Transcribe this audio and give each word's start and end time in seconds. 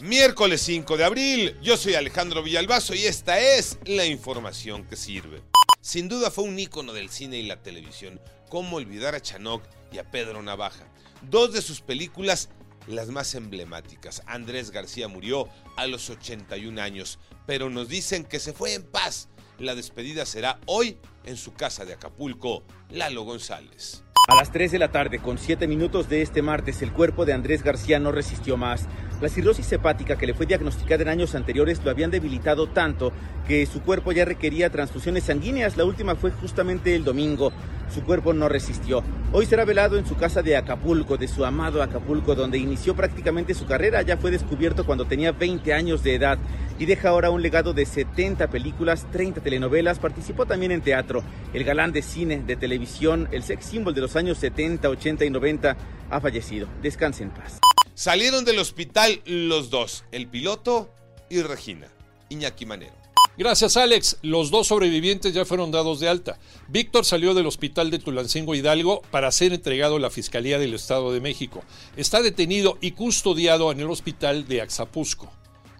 Miércoles 0.00 0.62
5 0.62 0.96
de 0.96 1.04
abril, 1.04 1.56
yo 1.60 1.76
soy 1.76 1.94
Alejandro 1.94 2.44
Villalbazo 2.44 2.94
y 2.94 3.04
esta 3.04 3.40
es 3.40 3.80
la 3.84 4.06
información 4.06 4.84
que 4.84 4.94
sirve. 4.94 5.42
Sin 5.80 6.08
duda 6.08 6.30
fue 6.30 6.44
un 6.44 6.56
ícono 6.56 6.92
del 6.92 7.08
cine 7.08 7.38
y 7.38 7.48
la 7.48 7.62
televisión. 7.64 8.20
¿Cómo 8.48 8.76
olvidar 8.76 9.16
a 9.16 9.20
Chanoc 9.20 9.64
y 9.90 9.98
a 9.98 10.08
Pedro 10.08 10.40
Navaja? 10.40 10.86
Dos 11.22 11.52
de 11.52 11.62
sus 11.62 11.80
películas 11.80 12.48
las 12.86 13.08
más 13.08 13.34
emblemáticas. 13.34 14.22
Andrés 14.26 14.70
García 14.70 15.08
murió 15.08 15.48
a 15.74 15.88
los 15.88 16.08
81 16.10 16.80
años, 16.80 17.18
pero 17.44 17.68
nos 17.68 17.88
dicen 17.88 18.24
que 18.24 18.38
se 18.38 18.52
fue 18.52 18.74
en 18.74 18.84
paz. 18.84 19.28
La 19.58 19.74
despedida 19.74 20.26
será 20.26 20.60
hoy 20.66 20.96
en 21.24 21.36
su 21.36 21.54
casa 21.54 21.84
de 21.84 21.94
Acapulco, 21.94 22.62
Lalo 22.88 23.24
González. 23.24 24.04
A 24.30 24.34
las 24.34 24.52
3 24.52 24.70
de 24.72 24.78
la 24.78 24.92
tarde, 24.92 25.20
con 25.20 25.38
7 25.38 25.66
minutos 25.66 26.10
de 26.10 26.20
este 26.20 26.42
martes, 26.42 26.82
el 26.82 26.92
cuerpo 26.92 27.24
de 27.24 27.32
Andrés 27.32 27.62
García 27.62 27.98
no 27.98 28.12
resistió 28.12 28.58
más. 28.58 28.86
La 29.22 29.30
cirrosis 29.30 29.72
hepática 29.72 30.18
que 30.18 30.26
le 30.26 30.34
fue 30.34 30.44
diagnosticada 30.44 31.00
en 31.00 31.08
años 31.08 31.34
anteriores 31.34 31.82
lo 31.82 31.90
habían 31.90 32.10
debilitado 32.10 32.66
tanto 32.66 33.10
que 33.46 33.64
su 33.64 33.80
cuerpo 33.80 34.12
ya 34.12 34.26
requería 34.26 34.68
transfusiones 34.68 35.24
sanguíneas. 35.24 35.78
La 35.78 35.86
última 35.86 36.14
fue 36.14 36.30
justamente 36.30 36.94
el 36.94 37.04
domingo. 37.04 37.52
Su 37.94 38.02
cuerpo 38.02 38.32
no 38.32 38.48
resistió. 38.48 39.02
Hoy 39.32 39.46
será 39.46 39.64
velado 39.64 39.98
en 39.98 40.06
su 40.06 40.16
casa 40.16 40.42
de 40.42 40.56
Acapulco, 40.56 41.16
de 41.16 41.28
su 41.28 41.44
amado 41.44 41.82
Acapulco, 41.82 42.34
donde 42.34 42.58
inició 42.58 42.94
prácticamente 42.94 43.54
su 43.54 43.66
carrera. 43.66 44.02
Ya 44.02 44.16
fue 44.16 44.30
descubierto 44.30 44.84
cuando 44.84 45.06
tenía 45.06 45.32
20 45.32 45.72
años 45.72 46.02
de 46.02 46.14
edad 46.14 46.38
y 46.78 46.86
deja 46.86 47.08
ahora 47.08 47.30
un 47.30 47.42
legado 47.42 47.72
de 47.72 47.86
70 47.86 48.48
películas, 48.50 49.06
30 49.10 49.40
telenovelas. 49.40 49.98
Participó 49.98 50.46
también 50.46 50.72
en 50.72 50.82
teatro. 50.82 51.22
El 51.52 51.64
galán 51.64 51.92
de 51.92 52.02
cine, 52.02 52.42
de 52.46 52.56
televisión, 52.56 53.28
el 53.32 53.42
sex 53.42 53.64
symbol 53.64 53.94
de 53.94 54.02
los 54.02 54.16
años 54.16 54.38
70, 54.38 54.88
80 54.88 55.24
y 55.24 55.30
90 55.30 55.76
ha 56.10 56.20
fallecido. 56.20 56.68
Descanse 56.82 57.22
en 57.22 57.30
paz. 57.30 57.58
Salieron 57.94 58.44
del 58.44 58.58
hospital 58.60 59.20
los 59.26 59.70
dos, 59.70 60.04
el 60.12 60.28
piloto 60.28 60.94
y 61.28 61.42
Regina, 61.42 61.88
Iñaki 62.28 62.64
Manero. 62.64 63.07
Gracias 63.38 63.76
Alex, 63.76 64.16
los 64.22 64.50
dos 64.50 64.66
sobrevivientes 64.66 65.32
ya 65.32 65.44
fueron 65.44 65.70
dados 65.70 66.00
de 66.00 66.08
alta. 66.08 66.40
Víctor 66.66 67.04
salió 67.04 67.34
del 67.34 67.46
hospital 67.46 67.88
de 67.88 68.00
Tulancingo 68.00 68.56
Hidalgo 68.56 69.00
para 69.12 69.30
ser 69.30 69.52
entregado 69.52 69.94
a 69.94 70.00
la 70.00 70.10
Fiscalía 70.10 70.58
del 70.58 70.74
Estado 70.74 71.12
de 71.12 71.20
México. 71.20 71.62
Está 71.96 72.20
detenido 72.20 72.78
y 72.80 72.90
custodiado 72.90 73.70
en 73.70 73.78
el 73.78 73.88
hospital 73.90 74.48
de 74.48 74.60
Axapusco. 74.60 75.30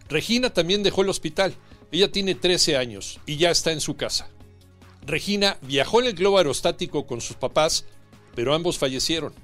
Regina 0.09 0.51
también 0.51 0.85
dejó 0.85 1.03
el 1.03 1.09
hospital. 1.09 1.57
Ella 1.91 2.13
tiene 2.13 2.37
13 2.37 2.77
años 2.77 3.19
y 3.27 3.39
ya 3.39 3.51
está 3.51 3.73
en 3.73 3.81
su 3.81 3.97
casa. 3.97 4.29
Regina 5.05 5.59
viajó 5.63 6.01
en 6.01 6.07
el 6.07 6.15
globo 6.15 6.39
aerostático 6.39 7.09
con 7.09 7.21
sus 7.21 7.35
papás, 7.35 7.87
pero 8.37 8.55
ambos 8.55 8.79
fallecieron. 8.79 9.35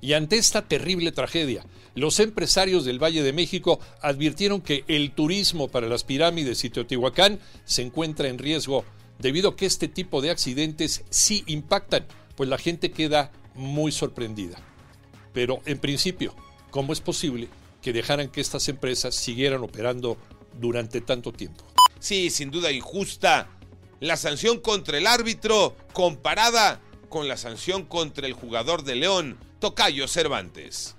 Y 0.00 0.12
ante 0.12 0.36
esta 0.36 0.62
terrible 0.62 1.12
tragedia, 1.12 1.64
los 1.94 2.20
empresarios 2.20 2.84
del 2.84 3.02
Valle 3.02 3.22
de 3.22 3.32
México 3.32 3.80
advirtieron 4.00 4.60
que 4.60 4.84
el 4.86 5.10
turismo 5.10 5.68
para 5.68 5.88
las 5.88 6.04
pirámides 6.04 6.64
y 6.64 6.70
Teotihuacán 6.70 7.40
se 7.64 7.82
encuentra 7.82 8.28
en 8.28 8.38
riesgo 8.38 8.84
debido 9.18 9.50
a 9.50 9.56
que 9.56 9.66
este 9.66 9.88
tipo 9.88 10.20
de 10.20 10.30
accidentes 10.30 11.04
sí 11.10 11.42
impactan, 11.46 12.06
pues 12.36 12.48
la 12.48 12.58
gente 12.58 12.92
queda 12.92 13.32
muy 13.54 13.90
sorprendida. 13.90 14.58
Pero 15.32 15.60
en 15.66 15.78
principio, 15.78 16.34
¿cómo 16.70 16.92
es 16.92 17.00
posible 17.00 17.48
que 17.82 17.92
dejaran 17.92 18.28
que 18.28 18.40
estas 18.40 18.68
empresas 18.68 19.14
siguieran 19.14 19.62
operando 19.62 20.16
durante 20.60 21.00
tanto 21.00 21.32
tiempo? 21.32 21.64
Sí, 21.98 22.30
sin 22.30 22.50
duda 22.50 22.70
injusta. 22.70 23.48
La 24.00 24.16
sanción 24.16 24.60
contra 24.60 24.98
el 24.98 25.08
árbitro 25.08 25.76
comparada 25.92 26.80
con 27.08 27.26
la 27.26 27.36
sanción 27.36 27.84
contra 27.84 28.26
el 28.26 28.34
jugador 28.34 28.84
de 28.84 28.94
León, 28.94 29.38
Tocayo 29.58 30.06
Cervantes. 30.06 30.94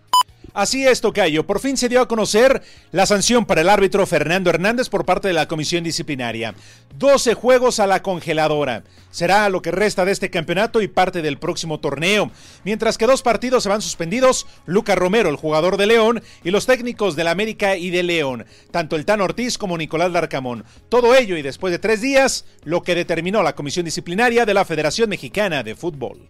Así 0.53 0.85
es, 0.85 0.99
Tocayo. 0.99 1.45
Por 1.45 1.59
fin 1.59 1.77
se 1.77 1.87
dio 1.87 2.01
a 2.01 2.07
conocer 2.07 2.61
la 2.91 3.05
sanción 3.05 3.45
para 3.45 3.61
el 3.61 3.69
árbitro 3.69 4.05
Fernando 4.05 4.49
Hernández 4.49 4.89
por 4.89 5.05
parte 5.05 5.27
de 5.27 5.33
la 5.33 5.47
comisión 5.47 5.83
disciplinaria. 5.83 6.55
12 6.97 7.35
juegos 7.35 7.79
a 7.79 7.87
la 7.87 8.01
congeladora. 8.01 8.83
Será 9.11 9.47
lo 9.49 9.61
que 9.61 9.71
resta 9.71 10.05
de 10.05 10.11
este 10.11 10.29
campeonato 10.29 10.81
y 10.81 10.87
parte 10.87 11.21
del 11.21 11.37
próximo 11.37 11.79
torneo. 11.79 12.31
Mientras 12.65 12.97
que 12.97 13.07
dos 13.07 13.21
partidos 13.21 13.63
se 13.63 13.69
van 13.69 13.81
suspendidos, 13.81 14.45
Luca 14.65 14.95
Romero, 14.95 15.29
el 15.29 15.35
jugador 15.35 15.77
de 15.77 15.87
León, 15.87 16.21
y 16.43 16.51
los 16.51 16.65
técnicos 16.65 17.15
del 17.15 17.27
América 17.27 17.77
y 17.77 17.89
de 17.91 18.03
León, 18.03 18.45
tanto 18.71 18.95
el 18.95 19.05
Tan 19.05 19.21
Ortiz 19.21 19.57
como 19.57 19.77
Nicolás 19.77 20.11
Larcamón. 20.11 20.65
Todo 20.89 21.15
ello 21.15 21.37
y 21.37 21.41
después 21.41 21.71
de 21.71 21.79
tres 21.79 22.01
días, 22.01 22.45
lo 22.63 22.83
que 22.83 22.95
determinó 22.95 23.41
la 23.43 23.55
comisión 23.55 23.85
disciplinaria 23.85 24.45
de 24.45 24.53
la 24.53 24.65
Federación 24.65 25.09
Mexicana 25.09 25.63
de 25.63 25.75
Fútbol. 25.75 26.29